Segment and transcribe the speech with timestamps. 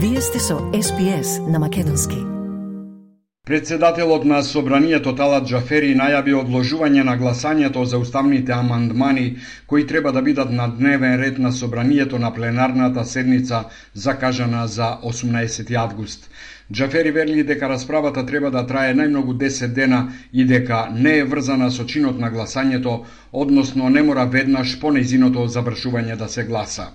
[0.00, 2.16] Вие сте со СПС на Македонски.
[3.46, 9.36] Председателот на Собранието Талат Джафери најави одложување на гласањето за уставните амандмани
[9.66, 13.64] кои треба да бидат на дневен ред на Собранието на пленарната седница
[13.94, 16.30] закажана за 18 август.
[16.72, 21.70] Джафери верли дека расправата треба да трае најмногу 10 дена и дека не е врзана
[21.70, 23.02] со чинот на гласањето,
[23.32, 26.86] односно не мора веднаш по нејзиното завршување да се гласа.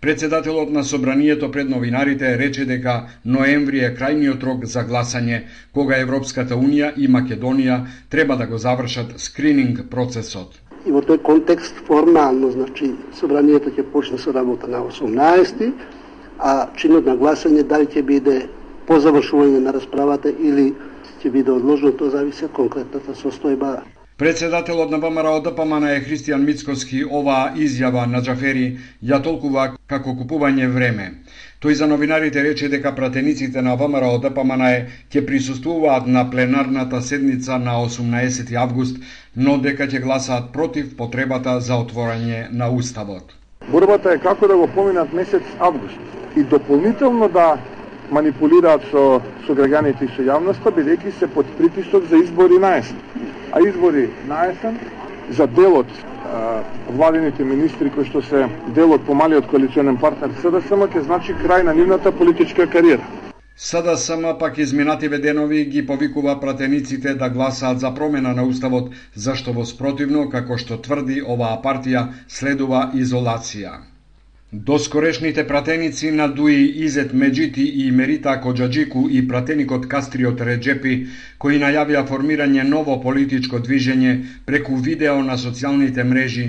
[0.00, 5.40] Председателот на Собранието пред новинарите рече дека ноември е крајниот рок за гласање,
[5.72, 10.60] кога Европската Унија и Македонија треба да го завршат скрининг процесот.
[10.86, 15.72] И во тој контекст формално, значи, Собранието ќе почне со работа на 18
[16.38, 18.36] а чинот на гласање дали ќе биде
[18.86, 20.74] по завршување на расправата или
[21.22, 23.78] ќе биде одложено, тоа зависи од конкретната состојба
[24.18, 30.68] Председателот на ВМРО ДПМН е Христијан Мицкоски оваа изјава на Джафери ја толкува како купување
[30.72, 31.08] време.
[31.60, 34.64] Тој за новинарите рече дека пратениците на ВМРО ДПМН
[35.12, 38.96] ќе присуствуваат на пленарната седница на 18 август,
[39.36, 43.36] но дека ќе гласаат против потребата за отворање на уставот.
[43.68, 46.00] Борбата е како да го поминат месец август
[46.36, 47.58] и дополнително да
[48.10, 53.25] манипулираат со, со граѓаните и со јавноста, бидејќи се под притисок за избори на есен
[53.56, 54.78] а избори на есен
[55.30, 55.86] за делот
[56.88, 58.44] владините министри кои што се
[58.76, 63.02] дел од помалиот коалиционен партнер СДСМ ќе значи крај на нивната политичка кариера.
[63.56, 69.64] СДСМ пак изминативе денови ги повикува пратениците да гласаат за промена на уставот, зашто во
[69.64, 73.95] спротивно, како што тврди оваа партија, следува изолација.
[74.64, 80.94] Доскорешните пратеници на Дуи Изет Меджити и Мерита Коджаджику и пратеникот Кастриот Реджепи,
[81.38, 84.14] кои најавија формирање ново политичко движење
[84.46, 86.46] преку видео на социјалните мрежи,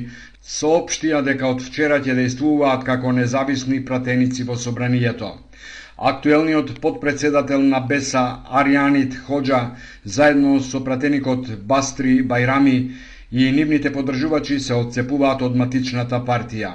[0.53, 5.33] соопштија дека од вчера ќе действуваат како независни пратеници во собранието.
[5.97, 8.25] Актуелниот подпредседател на БЕСА
[8.61, 12.79] Арианит Ходжа, заедно со пратеникот Бастри Байрами,
[13.31, 16.71] и нивните поддржувачи се одцепуваат од матичната партија.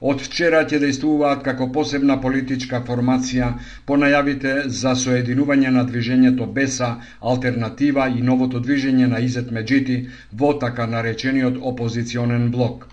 [0.00, 3.48] Од вчера ќе действуваат како посебна политичка формација
[3.86, 9.98] по најавите за соединување на движењето Беса, Алтернатива и новото движење на Изет Меджити
[10.32, 12.86] во така наречениот опозиционен блок.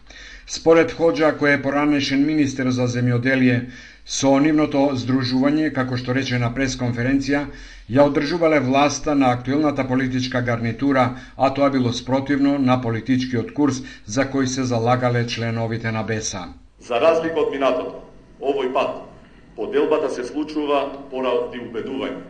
[0.48, 3.70] Според Ходжа, кој е поранешен министер за земјоделие,
[4.06, 7.46] Со нивното здружување, како што рече на пресконференција,
[7.88, 11.06] ја одржувале власта на актуелната политичка гарнитура,
[11.38, 16.44] а тоа било спротивно на политичкиот курс за кој се залагале членовите на БЕСА.
[16.80, 18.04] За разлика од минатото,
[18.42, 19.00] овој пат
[19.56, 22.28] поделбата се случува поради убедување,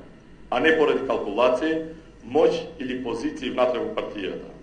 [0.53, 1.81] а не поради калкулација,
[2.29, 4.53] моќ или позиции внатре во партијата.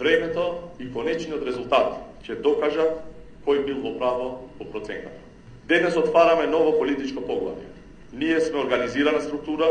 [0.00, 0.50] Времето
[0.82, 2.98] и конечниот резултат ќе докажат
[3.46, 5.27] кој бил во право во проценката.
[5.68, 7.66] Денес отвараме ново политичко поглавје.
[8.12, 9.66] Ние сме организирана структура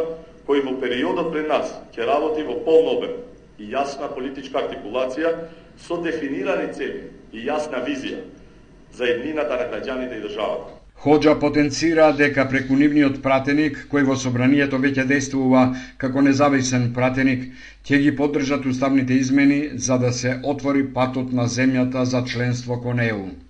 [0.45, 3.15] кој во периодот пред нас ќе работи во полн обем
[3.57, 5.31] и јасна политичка артикулација
[5.87, 7.01] со дефинирани цели
[7.33, 8.21] и јасна визија
[8.93, 10.77] за еднината на граѓаните и државата.
[11.01, 15.65] Ходжа потенцира дека преку нивниот пратеник, кој во собранието веќе действува
[15.97, 17.49] како независен пратеник,
[17.85, 23.01] ќе ги поддржат уставните измени за да се отвори патот на земјата за членство кон
[23.09, 23.46] ЕУ.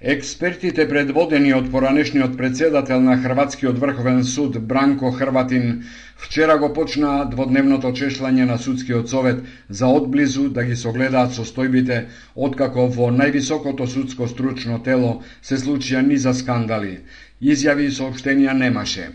[0.00, 5.82] Експертите предводени од поранешниот председател на Хрватскиот врховен суд Бранко Хрватин
[6.16, 12.04] вчера го почна дводневното чешлање на судскиот совет за одблизу да ги согледаат состојбите
[12.36, 17.00] откако во највисокото судско стручно тело се случија низа скандали.
[17.42, 19.10] Изјави и сообштенија немаше.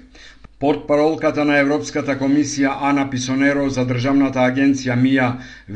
[0.63, 5.25] Портпаролката на Европската комисија Ана Писонеро за Државната агенција МИА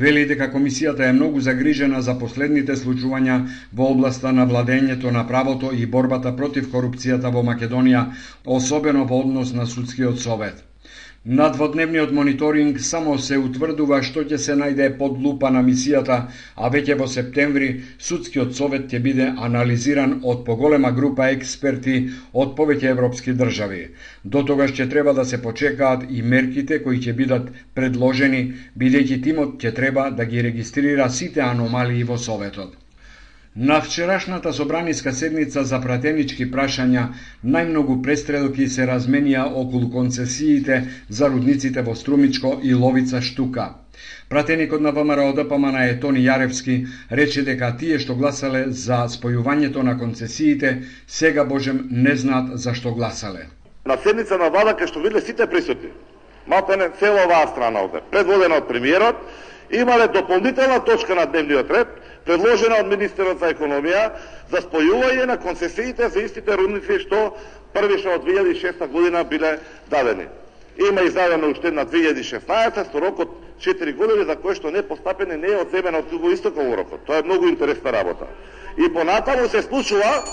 [0.03, 3.36] вели дека комисијата е многу загрижена за последните случувања
[3.74, 8.06] во областа на владењето на правото и борбата против корупцијата во Македонија,
[8.46, 10.64] особено во однос на судскиот совет.
[11.25, 16.17] На дводневниот мониторинг само се утврдува што ќе се најде под лупа на мисијата,
[16.55, 17.67] а веќе во септември
[18.09, 21.97] судскиот совет ќе биде анализиран од поголема група експерти
[22.45, 23.83] од повеќе европски држави.
[24.24, 28.44] До тогаш ќе треба да се почекаат и мерките кои ќе бидат предложени,
[28.77, 32.87] бидејќи тимот ќе треба да ги регистрира сите аномалии во советот.
[33.59, 37.07] На вчерашната собраниска седница за пратенички прашања
[37.42, 40.75] најмногу престрелки се разменија околу концесиите
[41.09, 43.65] за рудниците во Струмичко и Ловица Штука.
[44.30, 46.75] Пратеникот на ВМРО ДПМН е Тони Јаревски
[47.09, 52.94] рече дека тие што гласале за спојувањето на концесиите сега божем не знаат за што
[52.94, 53.48] гласале.
[53.86, 55.89] На седница на влада кај што виделе сите присутни,
[56.45, 59.18] малте цела оваа страна овде, предводена од премиерот,
[59.71, 61.88] имале дополнителна точка на дневниот ред,
[62.27, 64.09] предложена од министерот за економија
[64.51, 67.21] за спојување на концесиите за истите рудници што
[67.74, 69.57] првишно од 2006 година биле
[69.89, 70.27] дадени.
[70.89, 73.29] Има издадено уште на 2016 со рокот
[73.59, 77.06] 4 години за кој што не постапени не е одземена од друго истоково рокот.
[77.06, 78.27] Тоа е многу интересна работа.
[78.77, 80.23] И понатаму се случува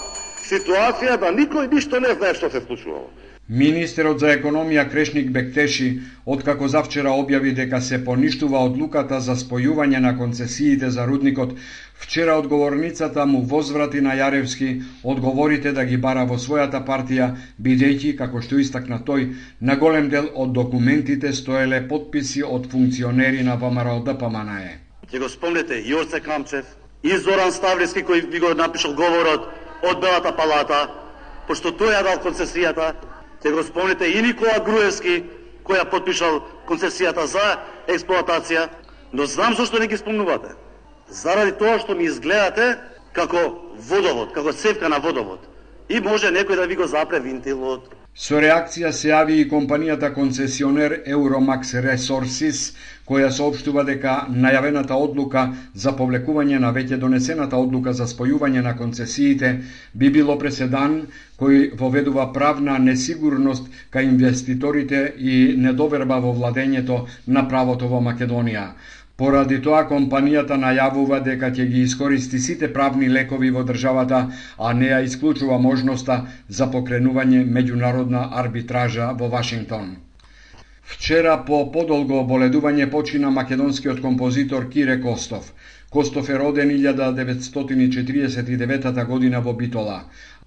[0.44, 3.08] ситуација да никој ништо не знае што се случувало.
[3.48, 10.14] Министерот за економија Крешник Бектеши, откако завчера објави дека се поништува одлуката за спојување на
[10.16, 11.52] концесиите за рудникот,
[11.94, 18.40] вчера одговорницата му возврати на Јаревски одговорите да ги бара во својата партија, бидејќи, како
[18.40, 24.78] што истакна тој, на голем дел од документите стоеле подписи од функционери на ВМРО ДПМНЕ.
[25.12, 26.64] Ќе го спомнете Јорце Камчев
[27.02, 29.50] и Зоран Ставриски кој ви го напишал говорот
[29.84, 30.86] од Белата палата,
[31.46, 32.94] пошто тој ја дал концесијата
[33.44, 35.22] Те го спомнете и Никола Груевски,
[35.68, 37.42] која подпишал концесијата за
[37.92, 38.70] експлоатација,
[39.12, 40.54] но знам зашто не ги спомнувате.
[41.08, 42.78] Заради тоа што ми изгледате
[43.12, 43.42] како
[43.76, 45.44] водовод, како цевка на водовод.
[45.92, 50.92] И може некој да ви го запре винтилот, Со реакција се јави и компанијата концесионер
[51.14, 52.60] Euromax Resources,
[53.10, 54.12] која соопштува дека
[54.44, 55.42] најавената одлука
[55.84, 59.50] за повлекување на веќе донесената одлука за спојување на концесиите
[59.94, 60.94] би било преседан
[61.42, 68.68] кој воведува правна несигурност кај инвеститорите и недоверба во владењето на правото во Македонија.
[69.20, 74.18] Поради тоа компанијата најавува дека ќе ги искористи сите правни лекови во државата,
[74.58, 76.16] а не ја исклучува можноста
[76.48, 79.86] за покренување меѓународна арбитража во Вашингтон.
[80.94, 85.44] Вчера по подолго оболедување почина македонскиот композитор Кире Костов.
[85.90, 89.98] Костов е роден 1949 година во Битола.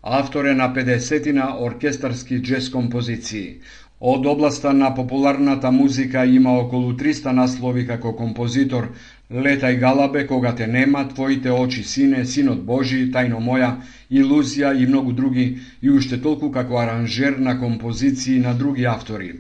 [0.04, 3.60] Автор е на 50 на оркестарски джез композиции.
[4.00, 8.92] Од областа на популарната музика има околу 300 наслови како композитор
[9.32, 13.72] Летај галабе кога те нема, Твоите очи сине, Синот Божи, Тајно моја,
[14.12, 19.34] Илузија и многу други и уште толку како аранжер на композиции на други автори.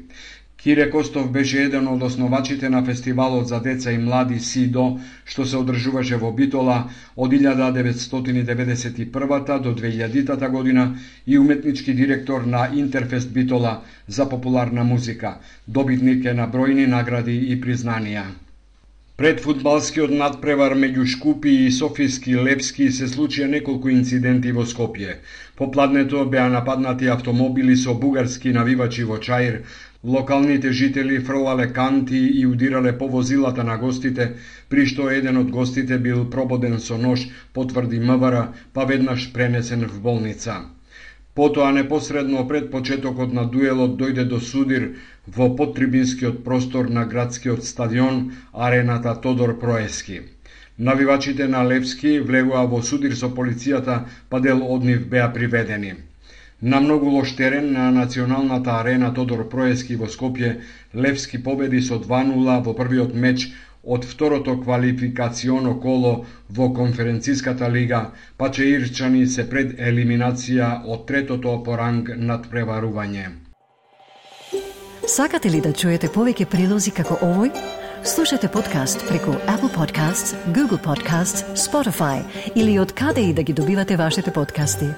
[0.67, 5.57] Кире Костов беше еден од основачите на фестивалот за деца и млади СИДО, што се
[5.61, 14.29] одржуваше во Битола од 1991 до 2000 година и уметнички директор на Интерфест Битола за
[14.29, 15.37] популарна музика.
[15.67, 18.25] Добитник е на бројни награди и признанија.
[19.17, 25.15] Пред фудбалскиот надпревар меѓу Шкупи и Софиски Левски се случија неколку инциденти во Скопје.
[25.61, 29.57] Попладнето беа нападнати автомобили со бугарски навивачи во Чаир,
[30.03, 34.31] Локалните жители фрлале канти и удирале по возилата на гостите,
[34.69, 37.25] при што еден од гостите бил прободен со нож,
[37.57, 40.61] потврди МВР, па веднаш пренесен в болница.
[41.37, 44.85] Потоа непосредно пред почетокот на дуелот дојде до судир
[45.35, 50.17] во подтрибинскиот простор на градскиот стадион Арената Тодор Проески.
[50.79, 53.99] Навивачите на Левски влегоа во судир со полицијата,
[54.29, 55.93] па дел од нив беа приведени.
[56.61, 60.55] На многу лош терен на националната арена Тодор Проески во Скопје,
[60.95, 63.51] Левски победи со 2-0 во првиот меч
[63.87, 71.63] од второто квалификационо коло во конференциската лига, па че Ирчани се пред елиминација од третото
[71.63, 73.27] по ранг над преварување.
[75.07, 77.53] Сакате ли да чуете повеќе прилози како овој?
[78.03, 82.23] Слушате подкаст преку Apple Podcasts, Google Podcasts, Spotify
[82.55, 84.91] или од каде и да ги добивате вашите подкасти.